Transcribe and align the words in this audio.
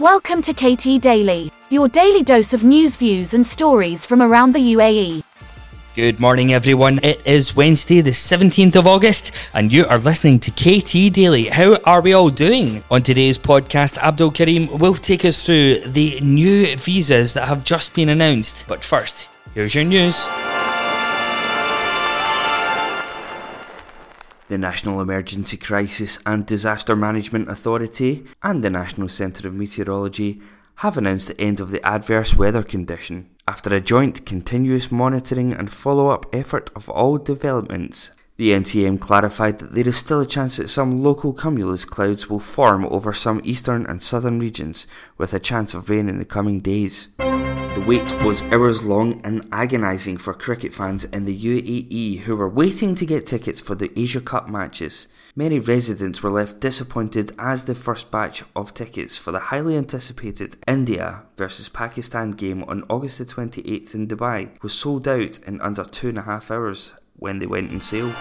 Welcome 0.00 0.42
to 0.42 0.52
KT 0.54 1.00
Daily, 1.02 1.50
your 1.70 1.88
daily 1.88 2.22
dose 2.22 2.54
of 2.54 2.62
news, 2.62 2.94
views, 2.94 3.34
and 3.34 3.44
stories 3.44 4.06
from 4.06 4.22
around 4.22 4.54
the 4.54 4.60
UAE. 4.74 5.24
Good 5.96 6.20
morning, 6.20 6.52
everyone. 6.52 7.00
It 7.02 7.20
is 7.26 7.56
Wednesday, 7.56 8.00
the 8.00 8.12
17th 8.12 8.76
of 8.76 8.86
August, 8.86 9.32
and 9.54 9.72
you 9.72 9.86
are 9.86 9.98
listening 9.98 10.38
to 10.38 10.52
KT 10.52 11.12
Daily. 11.12 11.46
How 11.46 11.78
are 11.82 12.00
we 12.00 12.12
all 12.12 12.28
doing? 12.28 12.84
On 12.92 13.02
today's 13.02 13.38
podcast, 13.38 13.98
Abdul 13.98 14.30
Karim 14.30 14.68
will 14.78 14.94
take 14.94 15.24
us 15.24 15.42
through 15.42 15.80
the 15.80 16.20
new 16.20 16.76
visas 16.76 17.34
that 17.34 17.48
have 17.48 17.64
just 17.64 17.92
been 17.92 18.10
announced. 18.10 18.66
But 18.68 18.84
first, 18.84 19.28
here's 19.52 19.74
your 19.74 19.82
news. 19.82 20.28
The 24.48 24.56
National 24.56 25.02
Emergency 25.02 25.58
Crisis 25.58 26.18
and 26.24 26.46
Disaster 26.46 26.96
Management 26.96 27.50
Authority 27.50 28.24
and 28.42 28.64
the 28.64 28.70
National 28.70 29.08
Centre 29.08 29.46
of 29.46 29.52
Meteorology 29.52 30.40
have 30.76 30.96
announced 30.96 31.28
the 31.28 31.38
end 31.38 31.60
of 31.60 31.70
the 31.70 31.86
adverse 31.86 32.34
weather 32.34 32.62
condition 32.62 33.28
after 33.46 33.74
a 33.74 33.80
joint 33.80 34.24
continuous 34.24 34.90
monitoring 34.90 35.52
and 35.52 35.70
follow 35.70 36.08
up 36.08 36.24
effort 36.34 36.70
of 36.74 36.88
all 36.88 37.18
developments. 37.18 38.12
The 38.38 38.52
NCM 38.52 39.00
clarified 39.00 39.58
that 39.58 39.74
there 39.74 39.86
is 39.86 39.98
still 39.98 40.20
a 40.20 40.26
chance 40.26 40.56
that 40.56 40.70
some 40.70 41.02
local 41.02 41.34
cumulus 41.34 41.84
clouds 41.84 42.30
will 42.30 42.40
form 42.40 42.86
over 42.86 43.12
some 43.12 43.42
eastern 43.44 43.84
and 43.84 44.02
southern 44.02 44.40
regions, 44.40 44.86
with 45.18 45.34
a 45.34 45.40
chance 45.40 45.74
of 45.74 45.90
rain 45.90 46.08
in 46.08 46.18
the 46.18 46.24
coming 46.24 46.60
days. 46.60 47.10
The 47.78 47.86
wait 47.86 48.24
was 48.24 48.42
hours 48.50 48.84
long 48.84 49.20
and 49.22 49.48
agonising 49.52 50.16
for 50.16 50.34
cricket 50.34 50.74
fans 50.74 51.04
in 51.04 51.26
the 51.26 51.38
UAE 51.38 52.22
who 52.22 52.34
were 52.34 52.48
waiting 52.48 52.96
to 52.96 53.06
get 53.06 53.24
tickets 53.24 53.60
for 53.60 53.76
the 53.76 53.92
Asia 53.96 54.20
Cup 54.20 54.48
matches. 54.48 55.06
Many 55.36 55.60
residents 55.60 56.20
were 56.20 56.28
left 56.28 56.58
disappointed 56.58 57.30
as 57.38 57.64
the 57.64 57.76
first 57.76 58.10
batch 58.10 58.42
of 58.56 58.74
tickets 58.74 59.16
for 59.16 59.30
the 59.30 59.38
highly 59.38 59.76
anticipated 59.76 60.56
India 60.66 61.22
versus 61.36 61.68
Pakistan 61.68 62.32
game 62.32 62.64
on 62.64 62.82
August 62.90 63.18
the 63.18 63.24
28th 63.24 63.94
in 63.94 64.08
Dubai 64.08 64.60
was 64.60 64.74
sold 64.74 65.06
out 65.06 65.38
in 65.46 65.60
under 65.60 65.84
two 65.84 66.08
and 66.08 66.18
a 66.18 66.22
half 66.22 66.50
hours 66.50 66.94
when 67.14 67.38
they 67.38 67.46
went 67.46 67.70
on 67.70 67.80
sale. 67.80 68.12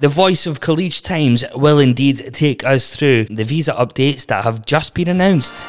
The 0.00 0.08
voice 0.08 0.46
of 0.46 0.60
Khaleej 0.60 1.02
Times 1.02 1.44
will 1.56 1.80
indeed 1.80 2.32
take 2.32 2.62
us 2.62 2.94
through 2.94 3.24
the 3.24 3.42
visa 3.42 3.72
updates 3.72 4.24
that 4.26 4.44
have 4.44 4.64
just 4.64 4.94
been 4.94 5.08
announced. 5.08 5.68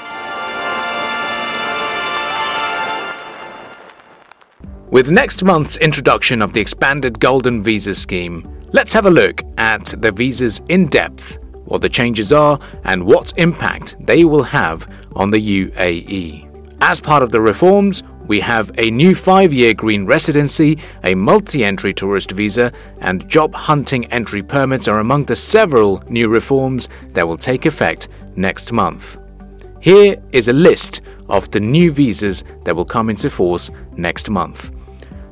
With 4.92 5.10
next 5.10 5.44
month's 5.44 5.78
introduction 5.78 6.44
of 6.44 6.54
the 6.54 6.62
expanded 6.62 7.20
Golden 7.20 7.64
Visa 7.64 7.96
Scheme, 7.96 8.48
let's 8.72 8.94
have 8.94 9.08
a 9.08 9.10
look 9.10 9.42
at 9.58 9.96
the 10.00 10.12
visas 10.12 10.62
in 10.70 10.90
depth, 10.90 11.40
what 11.66 11.82
the 11.82 11.90
changes 11.90 12.32
are, 12.32 12.60
and 12.84 13.04
what 13.04 13.34
impact 13.38 13.96
they 14.00 14.26
will 14.26 14.44
have 14.44 14.88
on 15.16 15.32
the 15.32 15.40
UAE. 15.40 16.46
As 16.82 17.02
part 17.02 17.24
of 17.24 17.32
the 17.32 17.42
reforms, 17.42 18.04
we 18.30 18.40
have 18.40 18.72
a 18.78 18.92
new 18.92 19.16
five 19.16 19.52
year 19.52 19.74
green 19.74 20.06
residency, 20.06 20.78
a 21.04 21.16
multi 21.16 21.66
entry 21.66 21.92
tourist 21.92 22.32
visa, 22.32 22.72
and 23.02 23.28
job 23.28 23.56
hunting 23.56 24.06
entry 24.14 24.44
permits 24.44 24.88
are 24.88 25.00
among 25.00 25.26
the 25.26 25.36
several 25.36 26.02
new 26.08 26.30
reforms 26.30 26.88
that 27.14 27.28
will 27.28 27.40
take 27.40 27.66
effect 27.66 28.08
next 28.36 28.72
month. 28.72 29.18
Here 29.82 30.16
is 30.32 30.48
a 30.48 30.54
list 30.54 31.02
of 31.28 31.50
the 31.50 31.60
new 31.60 31.92
visas 31.92 32.44
that 32.66 32.76
will 32.76 32.86
come 32.86 33.10
into 33.10 33.32
force 33.32 33.72
next 33.98 34.30
month. 34.30 34.72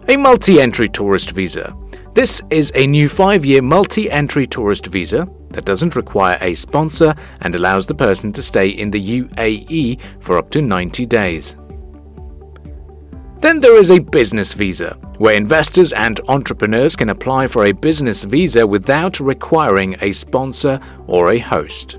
A 0.07 0.17
multi 0.17 0.59
entry 0.59 0.89
tourist 0.89 1.31
visa. 1.31 1.77
This 2.15 2.41
is 2.49 2.71
a 2.73 2.87
new 2.87 3.07
five 3.09 3.45
year 3.45 3.61
multi 3.61 4.09
entry 4.09 4.47
tourist 4.47 4.87
visa 4.87 5.29
that 5.49 5.65
doesn't 5.65 5.95
require 5.95 6.39
a 6.41 6.55
sponsor 6.55 7.13
and 7.41 7.53
allows 7.53 7.85
the 7.85 7.93
person 7.93 8.31
to 8.31 8.41
stay 8.41 8.69
in 8.69 8.89
the 8.89 9.21
UAE 9.21 9.99
for 10.19 10.39
up 10.39 10.49
to 10.49 10.63
90 10.63 11.05
days. 11.05 11.55
Then 13.39 13.59
there 13.59 13.79
is 13.79 13.91
a 13.91 13.99
business 13.99 14.53
visa, 14.53 14.97
where 15.19 15.35
investors 15.35 15.93
and 15.93 16.19
entrepreneurs 16.27 16.95
can 16.95 17.09
apply 17.09 17.47
for 17.47 17.65
a 17.65 17.71
business 17.71 18.23
visa 18.23 18.65
without 18.65 19.19
requiring 19.19 19.95
a 20.01 20.11
sponsor 20.11 20.79
or 21.05 21.31
a 21.31 21.39
host. 21.39 21.97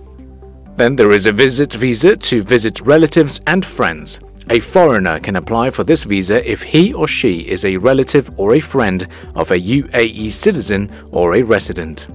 Then 0.76 0.96
there 0.96 1.12
is 1.12 1.26
a 1.26 1.32
visit 1.32 1.72
visa 1.72 2.16
to 2.16 2.42
visit 2.42 2.80
relatives 2.80 3.40
and 3.46 3.64
friends. 3.64 4.20
A 4.50 4.60
foreigner 4.60 5.20
can 5.20 5.36
apply 5.36 5.70
for 5.70 5.84
this 5.84 6.04
visa 6.04 6.48
if 6.50 6.62
he 6.62 6.92
or 6.92 7.06
she 7.06 7.40
is 7.40 7.64
a 7.64 7.76
relative 7.76 8.30
or 8.38 8.54
a 8.54 8.60
friend 8.60 9.06
of 9.34 9.50
a 9.50 9.58
UAE 9.58 10.30
citizen 10.30 10.90
or 11.12 11.34
a 11.34 11.42
resident. 11.42 12.08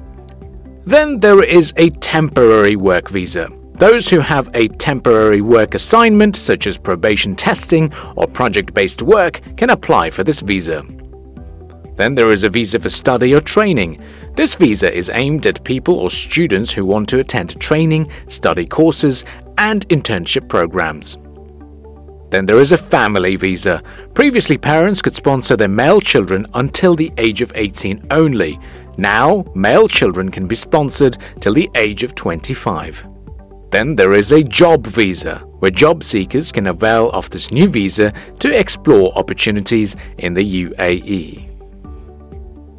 Then 0.85 1.19
there 1.19 1.43
is 1.43 1.73
a 1.77 1.89
temporary 1.91 2.75
work 2.75 3.09
visa, 3.09 3.49
those 3.83 4.07
who 4.07 4.21
have 4.21 4.49
a 4.53 4.69
temporary 4.69 5.41
work 5.41 5.75
assignment, 5.75 6.37
such 6.37 6.67
as 6.67 6.77
probation 6.77 7.35
testing 7.35 7.93
or 8.15 8.25
project 8.25 8.73
based 8.73 9.01
work, 9.01 9.41
can 9.57 9.71
apply 9.71 10.09
for 10.09 10.23
this 10.23 10.39
visa. 10.39 10.85
Then 11.97 12.15
there 12.15 12.29
is 12.29 12.43
a 12.43 12.49
visa 12.49 12.79
for 12.79 12.89
study 12.89 13.35
or 13.35 13.41
training. 13.41 14.01
This 14.37 14.55
visa 14.55 14.89
is 14.89 15.11
aimed 15.13 15.45
at 15.47 15.65
people 15.65 15.95
or 15.95 16.09
students 16.09 16.71
who 16.71 16.85
want 16.85 17.09
to 17.09 17.19
attend 17.19 17.59
training, 17.59 18.09
study 18.29 18.65
courses, 18.65 19.25
and 19.57 19.85
internship 19.89 20.47
programs. 20.47 21.17
Then 22.29 22.45
there 22.45 22.61
is 22.61 22.71
a 22.71 22.77
family 22.77 23.35
visa. 23.35 23.83
Previously, 24.13 24.57
parents 24.57 25.01
could 25.01 25.13
sponsor 25.13 25.57
their 25.57 25.67
male 25.67 25.99
children 25.99 26.47
until 26.53 26.95
the 26.95 27.11
age 27.17 27.41
of 27.41 27.51
18 27.53 28.01
only. 28.11 28.61
Now, 28.97 29.43
male 29.53 29.89
children 29.89 30.31
can 30.31 30.47
be 30.47 30.55
sponsored 30.55 31.17
till 31.41 31.53
the 31.53 31.69
age 31.75 32.03
of 32.03 32.15
25. 32.15 33.12
Then 33.73 33.95
there 33.95 34.13
is 34.13 34.31
a 34.31 34.43
job 34.43 34.85
visa, 34.85 35.37
where 35.57 35.71
job 35.71 36.03
seekers 36.03 36.51
can 36.51 36.67
avail 36.67 37.09
of 37.09 37.31
this 37.31 37.49
new 37.49 37.67
visa 37.67 38.13
to 38.37 38.55
explore 38.55 39.11
opportunities 39.17 39.95
in 40.19 40.35
the 40.35 40.65
UAE. 40.65 41.49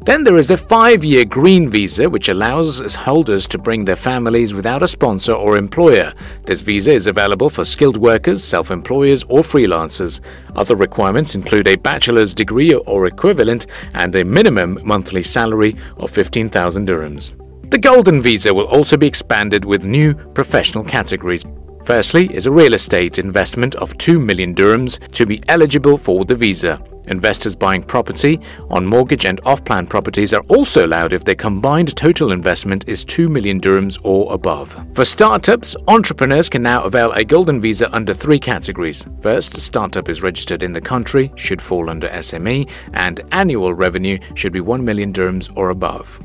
Then 0.05 0.23
there 0.23 0.37
is 0.37 0.51
a 0.51 0.55
five 0.55 1.03
year 1.03 1.25
green 1.25 1.69
visa, 1.69 2.09
which 2.09 2.29
allows 2.29 2.95
holders 2.95 3.45
to 3.47 3.57
bring 3.57 3.83
their 3.83 3.97
families 3.97 4.53
without 4.53 4.83
a 4.83 4.87
sponsor 4.87 5.33
or 5.33 5.57
employer. 5.57 6.13
This 6.45 6.61
visa 6.61 6.93
is 6.93 7.07
available 7.07 7.49
for 7.49 7.65
skilled 7.65 7.97
workers, 7.97 8.41
self 8.41 8.71
employers, 8.71 9.25
or 9.27 9.41
freelancers. 9.41 10.21
Other 10.55 10.77
requirements 10.77 11.35
include 11.35 11.67
a 11.67 11.75
bachelor's 11.75 12.33
degree 12.33 12.73
or 12.73 13.05
equivalent 13.05 13.67
and 13.95 14.15
a 14.15 14.23
minimum 14.23 14.79
monthly 14.81 15.23
salary 15.23 15.75
of 15.97 16.09
15,000 16.11 16.87
dirhams. 16.87 17.33
The 17.69 17.79
Golden 17.79 18.21
Visa 18.21 18.53
will 18.53 18.67
also 18.67 18.95
be 18.95 19.07
expanded 19.07 19.65
with 19.65 19.85
new 19.85 20.13
professional 20.13 20.83
categories. 20.83 21.43
Firstly, 21.83 22.33
is 22.33 22.45
a 22.45 22.51
real 22.51 22.73
estate 22.73 23.19
investment 23.19 23.75
of 23.75 23.97
2 23.97 24.19
million 24.19 24.53
dirhams 24.55 24.99
to 25.11 25.25
be 25.25 25.43
eligible 25.47 25.97
for 25.97 26.25
the 26.25 26.35
visa. 26.35 26.79
Investors 27.07 27.55
buying 27.55 27.83
property 27.83 28.39
on 28.69 28.85
mortgage 28.85 29.25
and 29.25 29.41
off 29.45 29.63
plan 29.63 29.87
properties 29.87 30.33
are 30.33 30.43
also 30.47 30.85
allowed 30.85 31.11
if 31.11 31.25
their 31.25 31.35
combined 31.35 31.95
total 31.95 32.31
investment 32.31 32.87
is 32.87 33.03
2 33.03 33.29
million 33.29 33.59
dirhams 33.59 33.99
or 34.03 34.33
above. 34.33 34.75
For 34.93 35.05
startups, 35.05 35.75
entrepreneurs 35.87 36.49
can 36.49 36.63
now 36.63 36.83
avail 36.83 37.11
a 37.11 37.23
golden 37.23 37.61
visa 37.61 37.93
under 37.93 38.13
three 38.13 38.39
categories. 38.39 39.05
First, 39.21 39.57
a 39.57 39.61
startup 39.61 40.07
is 40.07 40.23
registered 40.23 40.63
in 40.63 40.71
the 40.71 40.81
country, 40.81 41.31
should 41.35 41.61
fall 41.61 41.89
under 41.89 42.09
SME, 42.09 42.69
and 42.93 43.21
annual 43.31 43.73
revenue 43.73 44.19
should 44.35 44.53
be 44.53 44.61
1 44.61 44.83
million 44.83 45.11
dirhams 45.11 45.51
or 45.55 45.71
above. 45.71 46.19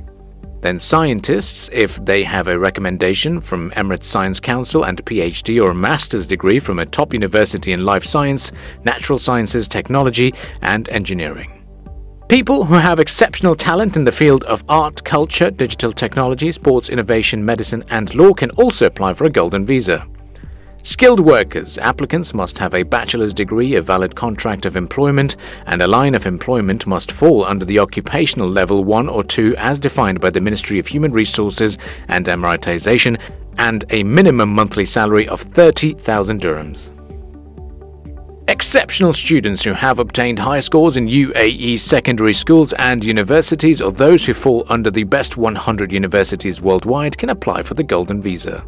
Then 0.60 0.78
scientists, 0.78 1.71
if 1.72 1.97
they 2.04 2.22
have 2.25 2.47
a 2.47 2.59
recommendation 2.59 3.41
from 3.41 3.71
Emirates 3.71 4.04
Science 4.04 4.41
Council 4.41 4.84
and 4.84 5.00
a 5.00 5.03
PhD 5.03 5.62
or 5.62 5.71
a 5.71 5.75
master's 5.75 6.26
degree 6.26 6.59
from 6.59 6.78
a 6.78 6.87
top 6.87 7.15
university 7.15 7.72
in 7.72 7.84
life 7.84 8.04
science, 8.04 8.53
natural 8.84 9.19
sciences, 9.19 9.69
technology, 9.69 10.34
and 10.60 10.88
engineering. 10.91 11.60
People 12.28 12.65
who 12.65 12.74
have 12.74 13.01
exceptional 13.01 13.57
talent 13.57 13.97
in 13.97 14.04
the 14.04 14.12
field 14.12 14.45
of 14.45 14.62
art, 14.68 15.03
culture, 15.03 15.51
digital 15.51 15.92
technology, 15.92 16.53
sports 16.53 16.89
innovation, 16.89 17.45
medicine, 17.45 17.83
and 17.89 18.15
law 18.15 18.33
can 18.33 18.51
also 18.53 18.86
apply 18.86 19.15
for 19.15 19.24
a 19.24 19.30
golden 19.30 19.66
visa. 19.66 20.07
Skilled 20.82 21.21
workers 21.21 21.77
applicants 21.77 22.32
must 22.32 22.59
have 22.59 22.74
a 22.74 22.84
bachelor's 22.84 23.34
degree, 23.34 23.74
a 23.74 23.82
valid 23.82 24.16
contract 24.16 24.65
of 24.65 24.77
employment, 24.77 25.36
and 25.66 25.82
a 25.82 25.86
line 25.86 26.15
of 26.15 26.24
employment 26.24 26.86
must 26.86 27.12
fall 27.12 27.44
under 27.44 27.66
the 27.66 27.78
occupational 27.78 28.48
level 28.48 28.82
1 28.82 29.09
or 29.09 29.22
2 29.22 29.54
as 29.59 29.78
defined 29.78 30.21
by 30.21 30.30
the 30.30 30.41
Ministry 30.41 30.78
of 30.78 30.86
Human 30.86 31.12
Resources 31.12 31.77
and 32.09 32.24
Emiratization, 32.24 33.21
and 33.59 33.84
a 33.91 34.03
minimum 34.04 34.48
monthly 34.48 34.86
salary 34.86 35.28
of 35.28 35.42
30,000 35.42 36.41
dirhams. 36.41 36.94
Exceptional 38.48 39.12
students 39.12 39.62
who 39.62 39.74
have 39.74 39.98
obtained 39.98 40.38
high 40.38 40.60
scores 40.60 40.97
in 40.97 41.06
UAE 41.06 41.78
secondary 41.78 42.33
schools 42.33 42.72
and 42.72 43.04
universities 43.04 43.83
or 43.83 43.92
those 43.92 44.24
who 44.24 44.33
fall 44.33 44.65
under 44.71 44.91
the 44.91 45.04
best 45.04 45.36
100 45.36 45.92
universities 45.92 46.60
worldwide 46.60 47.18
can 47.18 47.28
apply 47.28 47.62
for 47.62 47.74
the 47.74 47.84
Golden 47.84 48.22
Visa. 48.22 48.65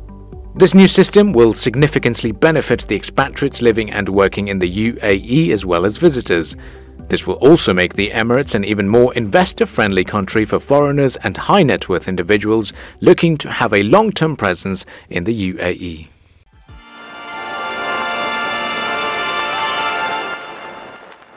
This 0.54 0.74
new 0.74 0.86
system 0.86 1.32
will 1.32 1.54
significantly 1.54 2.30
benefit 2.30 2.86
the 2.86 2.94
expatriates 2.94 3.62
living 3.62 3.90
and 3.90 4.06
working 4.10 4.48
in 4.48 4.58
the 4.58 4.92
UAE 4.92 5.50
as 5.50 5.64
well 5.64 5.86
as 5.86 5.96
visitors. 5.96 6.56
This 7.08 7.26
will 7.26 7.36
also 7.36 7.72
make 7.72 7.94
the 7.94 8.10
Emirates 8.10 8.54
an 8.54 8.62
even 8.62 8.86
more 8.86 9.14
investor 9.14 9.64
friendly 9.64 10.04
country 10.04 10.44
for 10.44 10.60
foreigners 10.60 11.16
and 11.16 11.38
high 11.38 11.62
net 11.62 11.88
worth 11.88 12.06
individuals 12.06 12.74
looking 13.00 13.38
to 13.38 13.50
have 13.50 13.72
a 13.72 13.82
long 13.82 14.12
term 14.12 14.36
presence 14.36 14.84
in 15.08 15.24
the 15.24 15.54
UAE. 15.54 16.08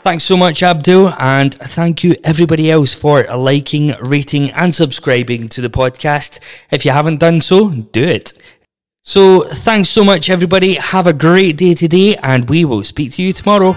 Thanks 0.05 0.23
so 0.23 0.37
much, 0.37 0.61
Abdul, 0.61 1.15
and 1.17 1.55
thank 1.55 2.03
you 2.03 2.15
everybody 2.23 2.69
else 2.69 2.93
for 2.93 3.23
liking, 3.23 3.95
rating, 3.99 4.51
and 4.51 4.75
subscribing 4.75 5.47
to 5.49 5.61
the 5.61 5.69
podcast. 5.69 6.39
If 6.69 6.85
you 6.85 6.91
haven't 6.91 7.21
done 7.21 7.41
so, 7.41 7.69
do 7.71 8.03
it. 8.03 8.33
So, 9.07 9.41
thanks 9.41 9.89
so 9.89 10.03
much, 10.03 10.31
everybody. 10.31 10.73
Have 10.73 11.05
a 11.05 11.13
great 11.13 11.57
day 11.57 11.75
today, 11.75 12.15
and 12.15 12.49
we 12.49 12.65
will 12.65 12.83
speak 12.83 13.11
to 13.13 13.21
you 13.21 13.31
tomorrow. 13.33 13.73